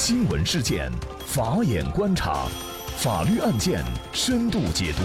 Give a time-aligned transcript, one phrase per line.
[0.00, 0.88] 新闻事件，
[1.26, 2.46] 法眼观察，
[2.98, 5.02] 法律案件深度解读，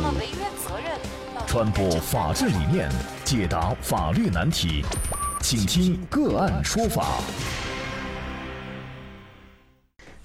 [1.48, 2.88] 传播法治理念，
[3.26, 4.86] 解答法律难题，
[5.42, 7.18] 请听个案说法。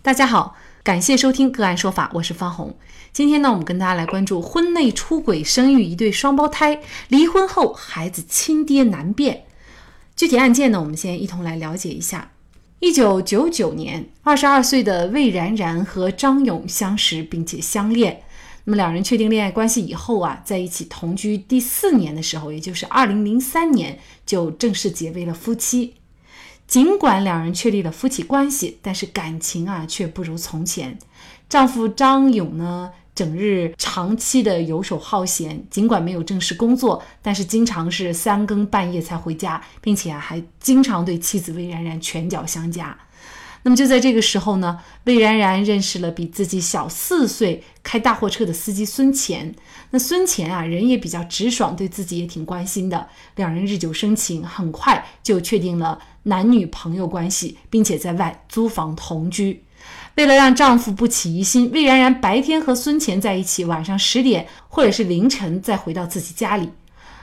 [0.03, 2.77] 大家好，感谢收听个案说法，我是方红。
[3.11, 9.47] 今天呢，我们跟大家来关注婚内出轨生育一对双胞胎，离婚后孩子亲爹难辨。
[10.15, 12.33] 具体案件呢，我们先一同来了解一下。
[12.81, 18.23] 一九九九年，二十二岁的魏然然和张勇相识并且相恋。
[18.65, 25.95] 那么两人确定恋爱关系以后啊，在一起同居第四年的时候，也就是二零零三年，就正式结为了夫妻。
[26.69, 30.99] 尽管两人确立了夫妻关系，但是感情啊却不如从前。
[31.49, 32.93] 丈夫张勇呢？
[33.19, 42.97] 整日长期的游手好闲，尽管没有正式工作，但是经常是三更半夜才回家，并且啊还经常对妻子魏然然拳脚相加。
[43.65, 49.53] 那么就在这个时候呢，魏然然认识了比自己小四岁、开大货车的司机孙乾。
[49.91, 53.09] 那孙乾啊人也比较直爽，对自己也挺关心的。
[53.35, 59.65] 两人日久生情，很快就确定了男女朋友关系，并且在外租房同居。
[60.19, 66.69] 为了让丈夫不起疑心，魏然然白天和孙乾在一起，晚上十点或者是凌晨再回到自己家里。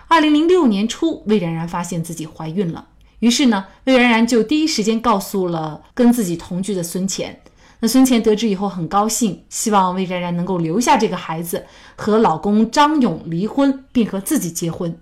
[0.07, 2.88] 二零零六年初，魏然然发现自己怀孕了，
[3.19, 7.35] 于是呢，魏然然就第一时间告诉了跟自己同居的孙乾。
[7.81, 11.66] 那孙乾得知以后很高兴，希望魏然然能够留下这个孩子，
[11.97, 14.97] 和老公张勇离婚，并和自己结婚。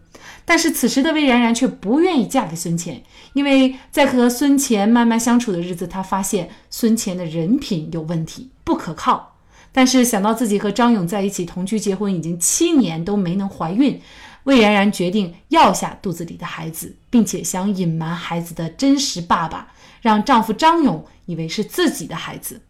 [0.46, 3.02] 但是此时的魏然然却不愿意嫁给孙乾，
[3.34, 9.36] 因为在和孙乾慢慢相处的日子，她发现孙乾的人品有问题，不可靠。
[9.72, 14.00] 但是想到自己和张勇在一起同居结婚已经七年都没能怀孕，
[14.44, 19.70] 魏然然决定要下肚子里的孩子，并且想隐瞒孩子的真实爸爸，
[20.02, 22.62] 让丈夫张勇以为是自己的孩子。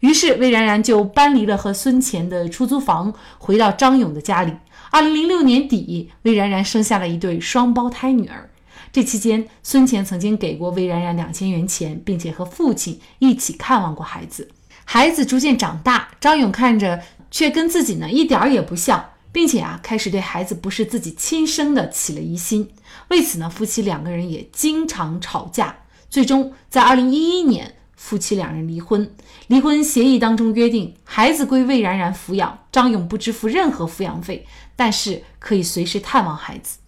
[0.00, 4.52] 于是魏然然就搬离了和孙乾的出租房，回到张勇的家里。
[4.92, 8.50] 二零零六年底，魏然然生下了一对双胞胎女儿。
[8.92, 14.50] 这期间，孙乾曾经给过魏然然两千元钱，并且和父亲一起看望过孩子。
[14.84, 17.00] 孩子逐渐长大，张勇看着
[17.30, 22.68] 却跟自己呢一点儿也不像，并且啊开始对孩子不是自己亲生的起了疑心。
[23.10, 25.76] 为此呢，夫妻两个人也经常吵架。
[26.08, 27.76] 最终在二零一一年。
[28.02, 29.12] 夫妻两人离婚，
[29.48, 34.46] 离婚协议当中约定，孩子归魏然然抚养，张勇不支付任何抚养费，
[34.80, 36.78] 但是可以随时探望孩子。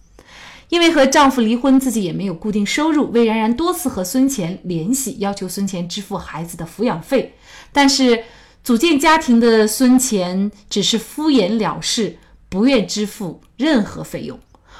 [0.69, 7.35] 因为和丈夫离婚，自己也没有固定收入，魏然然多次和孙乾联系，要求孙乾支付孩子的抚养费，
[7.71, 8.23] 但是
[8.63, 12.17] 组建家庭的孙乾只是敷衍了事，
[12.49, 14.39] 不愿支付任何费用。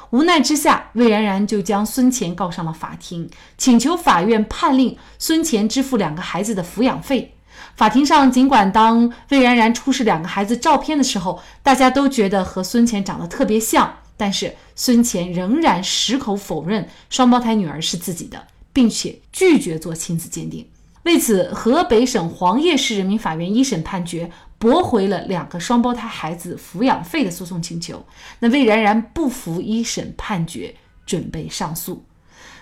[0.09, 7.35] 无奈之下，魏然然就将孙乾告上了法庭，请求法院判令孙乾支付两个孩子的抚养费。
[7.75, 20.67] 法庭上，尽管当魏然然出示两个孩子照片的时候，大家都觉得和孙乾长得特别像，但是孙乾仍然矢口否认双胞胎女儿是自己的，并且拒绝做亲子鉴定。
[21.03, 24.31] 为此，河北省黄骅市人民法院一审判决。
[24.59, 28.05] 驳回了两个双胞胎孩子抚养费的诉讼请求。
[28.39, 30.73] 那魏然然不服一审判决，
[31.05, 32.05] 准备上诉。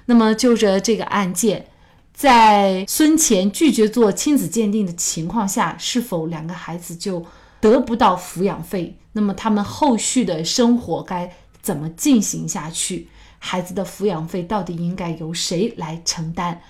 [0.07, 1.67] 那么就着这个案件，
[2.21, 7.25] 在孙乾拒绝做亲子鉴定的情况下，是否两个孩子就
[7.59, 8.95] 得不到抚养费？
[9.13, 11.33] 那么他们后续的生活该
[11.63, 13.07] 怎么进行下去？
[13.39, 16.61] 孩子的抚养费到底应该由谁来承担？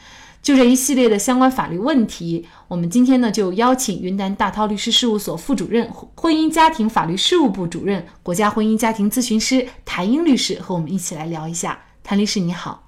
[0.41, 11.77] 就这一系列的相关法律问题，我们今天呢就邀请云南大韬律师事务所副主任、婚姻家庭法律事务部主任、国家婚姻家庭咨询师谭英律师和我们一起来聊一下。
[12.01, 12.87] 谭律师你好，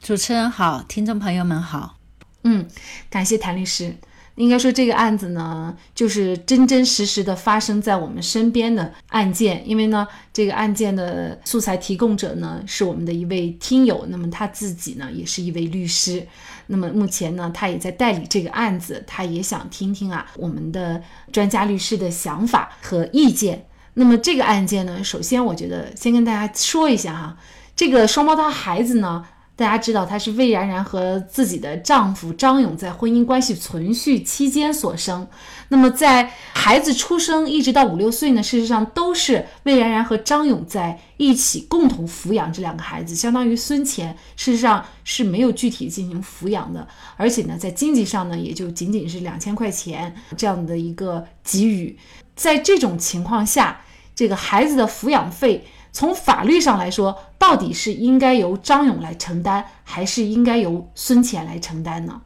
[0.00, 1.96] 主持人好，听众朋友们好。
[2.44, 2.66] 嗯，
[3.10, 3.94] 感谢谭律师。
[4.36, 9.62] 应该说这个案子呢，就是真真实实的发生在我们身边的案件。
[9.64, 16.26] 因为呢，这个案件的素材提供者呢是我们的一位听友，那么他自己呢也是一位律师。
[16.66, 21.00] 那么目前呢，他也在代理这个案子，他也想听听啊我们的
[21.30, 23.64] 专家律师的想法和意见。
[23.94, 27.36] 那么这个案件呢，首先我觉得先跟大家说一下哈，
[27.76, 29.24] 这个双胞胎孩子呢。
[29.56, 35.26] 大家知道，她是魏然然和自己的丈夫张勇在婚姻关系存续期间所生。
[35.68, 46.86] 那么，在孩子出生一直到五六岁呢，事实上都是魏然然和张勇在一起共同抚养这两个孩子，相当于孙乾事实上是没有具体进行抚养的，
[47.16, 51.96] 而且呢，在经济上呢，也就仅仅是两千块钱这样的一个给予。
[52.34, 53.82] 在这种情况下，
[54.16, 55.64] 这个孩子的抚养费。
[55.94, 62.20] 从法律上来说，到底是应该由张勇来承担，还是应该由孙乾来承担呢？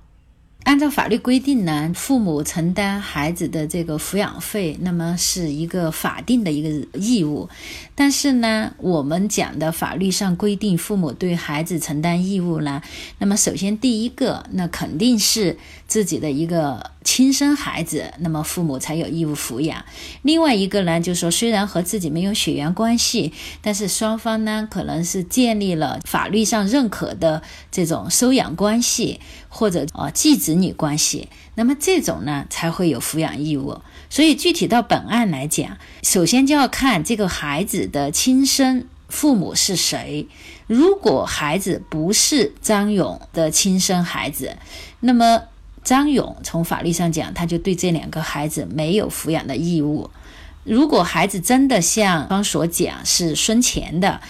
[0.68, 7.48] 按照法律规定呢，父母承担孩子的这个抚养费，那么是一个法定的一个义务。
[7.94, 12.82] 但是呢，我们讲的法律上规定父母对孩子承担义务呢，
[13.16, 15.56] 那么首先第一个，那肯定是
[15.86, 19.82] 自己的一个亲生孩子，那么父母才有义务抚养。
[20.20, 23.32] 另外一个呢，就是说虽然和自己没有血缘关系，
[23.62, 27.42] 但是双方呢可能是建立了法律上认可的
[27.72, 29.18] 这种收养关系。
[29.48, 33.80] 或者啊继子女关系，那么这种呢才会有抚养义务。
[34.10, 40.28] 所以具体到本案来讲，首先就要看这个孩子的亲生父母是谁。
[40.66, 44.56] 如果孩子不是张勇的亲生孩子，
[45.00, 45.42] 那么
[45.82, 50.10] 张勇从法律上讲，他就对这两个孩子没有抚养的义务。
[50.68, 54.20] 如果孩子真的像刚所讲是孙乾的，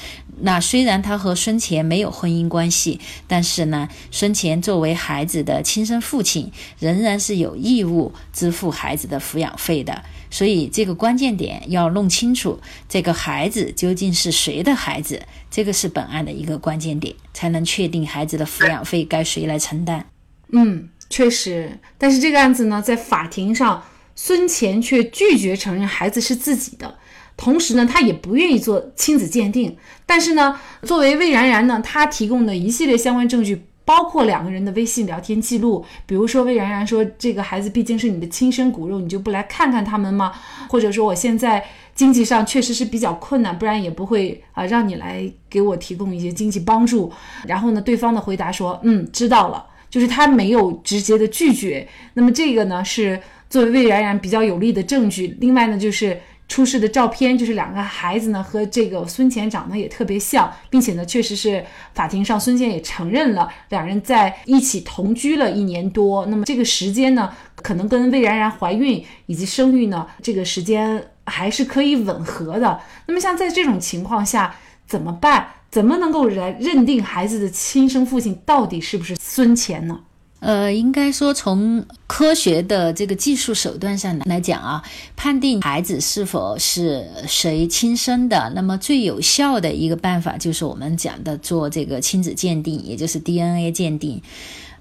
[0.40, 10.04] 那虽然他和孙乾没有婚姻关系，但是呢，孙乾作为孩子的亲生父亲，仍然是有义务支付孩子的抚养费的。
[10.30, 15.20] 所以这个关键点要弄清楚，这个孩子究竟是谁的孩子，
[15.50, 20.06] 这个是本案的一个关键点，才能确定孩子的抚养费该谁来承担。
[20.52, 23.82] 嗯，确实，但是这个案子呢，在法庭上。
[24.20, 26.98] 孙乾却拒绝承认孩子是自己的，
[27.36, 29.76] 同时呢，他也不愿意做亲子鉴定。
[30.04, 40.32] 但是呢，作为魏然然呢，他提供的一系列相关证据，包括两个人的微信聊天记录，比如说魏然然说这个孩子毕竟是你的亲生骨肉，你就不来看看他们吗？
[40.68, 41.64] 或者说我现在
[41.94, 47.12] 经济上确实是比较困难，不然也不会啊让你来给我提供一些经济帮助。
[47.46, 51.86] 然后呢，对方的回答说，嗯，知道了，就是他没有直接的拒绝。
[52.14, 53.22] 那么这个呢是。
[53.48, 61.64] 作为魏然然比较有力的证据，另外呢，就是出示的照片，就是两个孩子呢和这个孙乾长得也特别像，并且呢，确实是
[61.94, 66.26] 法庭上孙乾也承认了两人在一起同居了一年多。
[66.26, 72.80] 那么这个时间呢，可能跟魏然然怀孕以及生育呢这个时间还是可以吻合的。
[73.06, 74.54] 那么像在这种情况下
[74.86, 75.48] 怎么办？
[75.70, 80.00] 怎么能够来认定孩子的亲生父亲到底是不是孙乾呢？
[80.40, 84.82] 呃，应该说从科学的这个技术手段上来讲啊，
[85.16, 94.22] 判定孩子是否是谁亲生的，那么最有效的一个办法就是我们讲的做这个亲子鉴定，也就是 DNA 鉴定。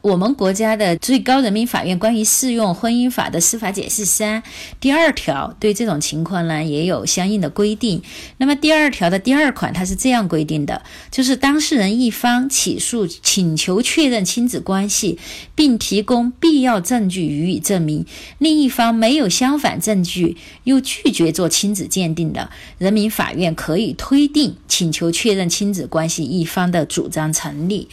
[0.02, 4.42] 我们国家的最高人民法院关于适用婚姻法的司法解释三
[4.80, 8.02] 第二条对这种情况呢也有相应的规定。
[8.38, 15.18] 那么第二条的第二款它是这样规定的，就是当事人一方起诉请求确认亲子关系，
[15.56, 18.06] 并提供必要证据予以证明，
[18.38, 27.90] 另一方没有相反证据又拒绝做亲子鉴定的，人民法院可以推定请求确认亲子关系一方的主张成立。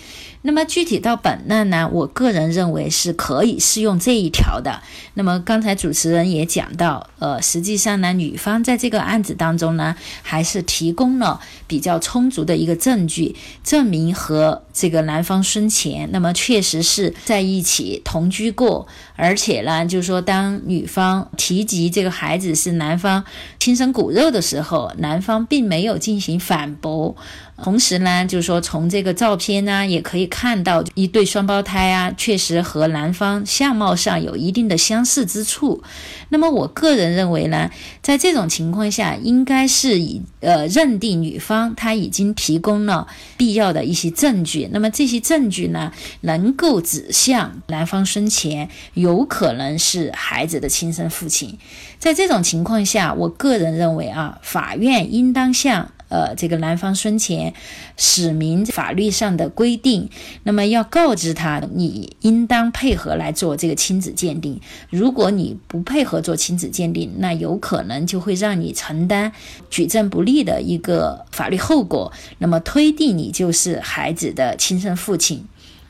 [0.46, 4.82] 那么具体到本案呢，我我个人认为是可以适用这一条的。
[5.14, 18.86] 那么刚才主持人也讲到，呃，实际上呢，女方在这个案子当中呢，还是提供了比较充足的一个证据，证明和这个男方孙乾那么确实是在一起同居过，
[19.16, 23.24] 而且呢，就是说当女方提及这个孩子是男方
[23.58, 27.16] 亲生骨肉的时候，男方并没有进行反驳。
[27.62, 35.82] 同时呢，就是说从这个照片呢，也可以看到一对双胞胎啊，确实和男方相貌上有一定的相似之处。
[36.30, 37.70] 那么我个人认为呢，
[38.02, 43.06] 在这种情况下，应该是以呃认定女方她已经提供了
[43.36, 44.68] 必要的一些证据。
[44.72, 45.92] 那么这些证据呢，
[46.22, 51.56] 能够指向男方生前有可能是孩子的亲生父亲。
[52.00, 55.92] 在这种情况下，我个人认为啊，法院应当向。
[56.14, 57.52] 呃，这个男方孙乾
[57.96, 60.08] 使明法律上的规定，
[60.44, 64.60] 那么要告知他，你应当配合来做这个亲子鉴定。
[64.90, 69.32] 如果你不配合做亲子鉴定，那有可能就会让你承担
[69.68, 75.44] 举证不利的一个法律后果，那么推定你就是孩子的亲生父亲。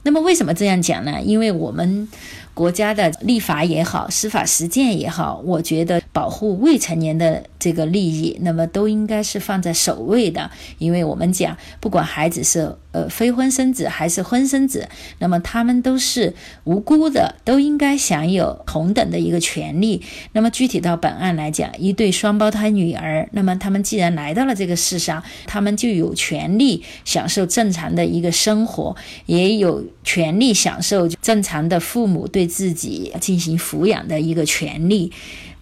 [0.04, 1.21] 那么为什么这样讲呢？
[1.23, 2.09] 因为我们。
[2.54, 10.50] 国家的立法也好，司法实践也好，我觉得保护未成年的这个利益，那么都应该是放在首位的。
[10.78, 16.33] 因为我们讲，不管孩子是呃非婚生子还是婚生子，那么他们都是
[16.65, 20.01] 无辜的，都应该享有同等的一个权利。
[20.33, 28.97] 那么具体到本案来讲，一对双胞胎女儿，那么他们既然来到了这个世上，他们就有权利享受正常的一个生活，
[29.27, 32.49] 也有权利享受正常的父母对。
[32.55, 35.11] 自己进行抚养的一个权利，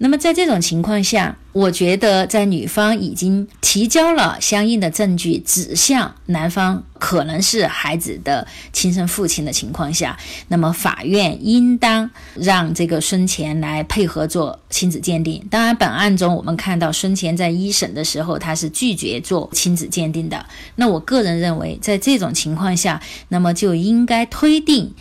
[0.03, 10.19] 那么在这种情况下，我觉得在女方已经提交了相应的证据，指向男方可能是孩子的亲生父亲的情况下，
[10.49, 15.47] 那么法院应当让这个孙乾来配合做亲子鉴定。
[15.49, 20.45] 当然，本案中我们看到孙乾在一审的时候他是拒绝做亲子鉴定的。
[20.75, 24.93] 那我个人认为，在这种情况下，那么就应该推定。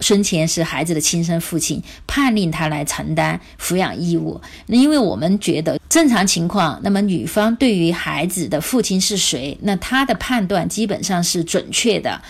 [0.00, 4.40] 孙权是孩子的亲生父亲，判令他来承担抚养义务。
[4.66, 12.20] 那因为我们觉得正常情况，那么女方对于孩子的父亲是谁，那她的判断基本上是准确的。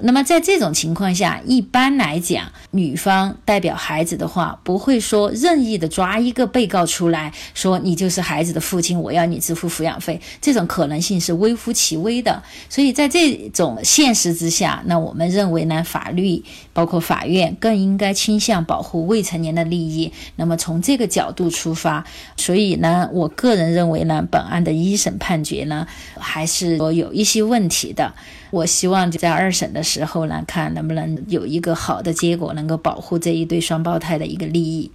[0.00, 12.42] 那么在这种情况下，一般来讲，女方代表孩子的话，不会说任意的抓一个被告出来说你就是孩子的父亲，我要你支付抚养费，这种可能性是微乎其微的。
[12.68, 20.12] 所以在这种现实之下，那我们认为呢，法律包括法院更应该倾向保护未成年的利益。
[20.36, 22.04] 那么从这个角度出发，
[22.36, 25.86] 所以呢，我个人认为呢，本案的一审判决呢，
[26.18, 28.12] 还是有一些问题的。
[28.56, 34.90] 我希望在二审的时候呢，看能不能有一个好的结果，能够保护这一对双胞胎的一个利益。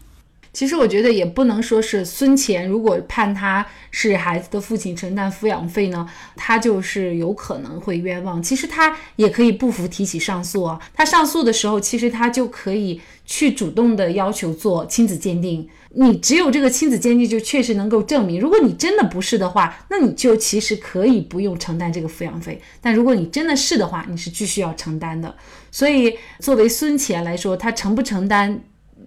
[0.54, 6.06] 其实我觉得也不能说是孙乾，如果判他是孩子的父亲承担抚养费呢，
[6.36, 8.44] 他就是有可能会冤枉。
[8.44, 10.80] 其实他也可以不服提起上诉啊。
[10.94, 15.70] 他上诉的时候，其实他就可以去主动的要求做亲子鉴定。
[15.94, 18.40] 你只有这个亲子鉴定，就确实能够证明。
[18.40, 22.62] 如果你真的不是的话，那你就其实可以不用承担这个抚养费。
[22.82, 25.34] 但如果你真的是的话，你是继续要承担的。
[25.72, 28.62] 所以作为孙乾来说，他承不承担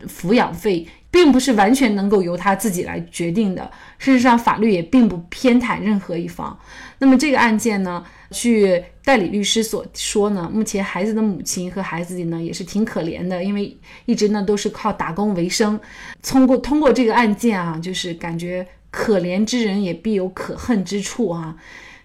[0.07, 0.87] 抚养费？
[1.15, 3.71] 并不是完全能够由他自己来决定的。
[3.99, 6.59] 事实上，法律也并不偏袒任何一方。
[6.99, 15.79] 那么这个案件呢，据代理律师所说呢，目前孩子的母亲和孩子呢也是挺可怜的，因为一直呢都是靠打工为生。
[16.21, 21.55] 通过通过这个案件啊，就是感觉可怜之人也必有可恨之处啊，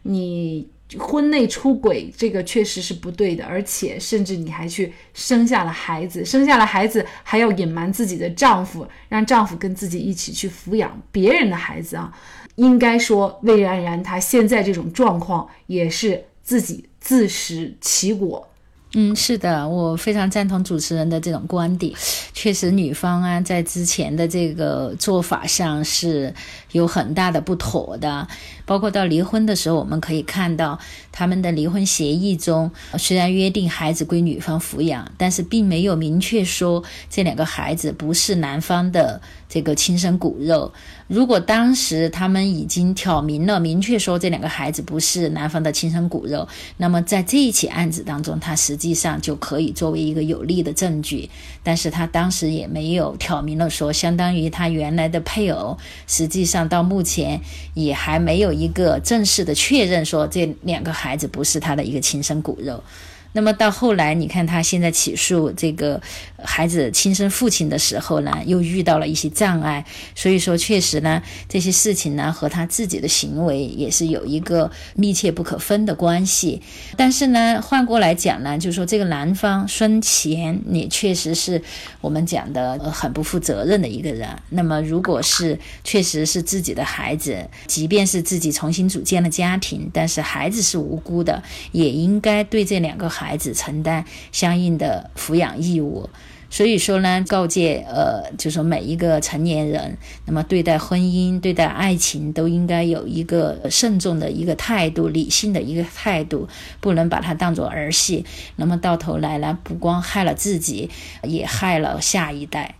[0.03, 0.69] 你。
[0.97, 12.11] 婚内出轨这个确实是不对的，而且甚至你还去生下了孩子，生下了孩子还要隐瞒自己的丈夫，让丈夫跟自己一起去抚养别人的孩子啊！
[12.55, 18.48] 应该说，魏然然她现在这种状况也是自己自食其果。
[18.93, 21.93] 嗯，是的，我非常赞同主持人的这种观点。
[22.33, 26.33] 确实，女方啊，在之前的这个做法上是
[26.71, 28.27] 有很大的不妥的。
[28.65, 30.79] 包括到离婚的时候，我们可以看到
[31.11, 40.71] 他们的离婚协议中，虽然约定孩子归女方抚养，但是并没有明确说这两个孩子不是男方的这个亲生骨肉。
[41.07, 51.27] 如果当时他们已经挑明了、明确说这两个孩子不是男方的亲生骨肉，那么在这一起案子当中，他实际上就可以作为一个有力的证据。
[51.63, 55.75] 但是他当时也没有挑明了说，相当于他原来的配偶，
[56.05, 57.41] 实际上到目前
[57.73, 58.59] 也还没有。
[58.59, 62.83] 一个正式的确认说这两个孩子不是他的一个亲生骨肉。
[63.31, 66.01] 那么到后来，你看他现在起诉这个
[66.43, 69.85] 孩子亲生父亲的时候呢，又遇到了一些障碍。
[70.15, 76.59] 所以说，确实呢，这些事情呢和他自己的行为也是有一个密切不可分的关系。
[76.97, 81.61] 但是呢，换过来讲呢，就是说这个男方孙乾，你确实是
[82.01, 84.27] 我们讲的很不负责任的一个人。
[84.49, 93.07] 那么，如果是确实是自己的孩子，即便是自己重新组建了家庭，但是孩子是无辜的，也应该对这两个。
[93.19, 96.09] 孩子承担相应的抚养义务，
[96.49, 106.47] 所以说呢，告诫呃，就说每一个成年人，那么对待婚姻、对待爱情，都应该有一个慎重的一个态度，理性的一个态度，
[106.79, 108.23] 不能把它当做儿戏。
[108.55, 110.89] 那么到头来呢，不光害了自己，
[111.23, 112.78] 也害了下一代。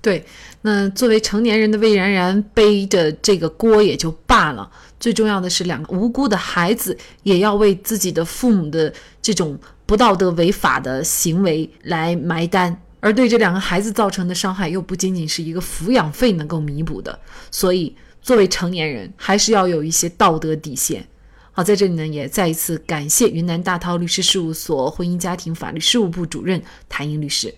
[0.00, 0.24] 对，
[0.62, 17.18] 那作为成年人的魏然然背着这个锅也就罢了，最重要的是两个无辜的孩子也要为自己的父母的这种不道德违法的行为来埋单，而对这两个孩子造成的伤害又不仅仅是一个抚养费能够弥补的，
[17.50, 21.04] 所以作为成年人还是要有一些道德底线。
[21.50, 27.52] 好，在这里呢也再一次感谢云南大韬律师事务所婚姻家庭法律事务部主任谭英律师。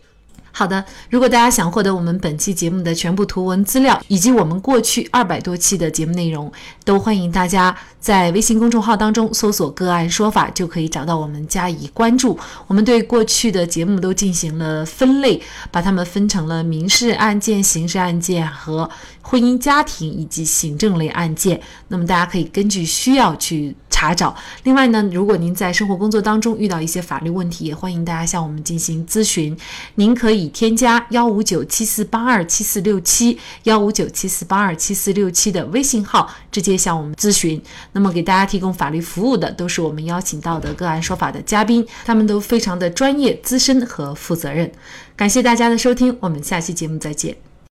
[0.52, 6.50] 好的，如果大家想获得我们本期节目的全部图文资料，以及我们过去二百多期的节目内容，
[6.85, 12.38] 都欢迎大家在微信公众号当中搜索“个案说法”，就可以找到我们加以关注。
[12.66, 15.40] 我们对过去的节目都进行了分类，
[15.71, 18.90] 把它们分成了民事案件、刑事案件和
[19.23, 21.61] 婚姻家庭以及行政类案件。
[21.88, 23.76] 那么大家可以根据需要去。
[23.92, 24.35] 查找。
[24.62, 29.54] 另外呢，如果您在生活工作当中遇到一些法律问题，也欢迎大家向我们进行咨询。
[29.97, 37.61] 您可以已添加幺五九七四八二七四六七幺五九七四八二七四六七的微信号，直接向我们咨询。
[37.93, 44.71] 那么给大家提供法律服务的都是我们邀请到的个案说法的嘉宾，他们都非常的专业、资深和负责任。
[45.15, 47.50] 感谢大家的收听，我们下期节目再见。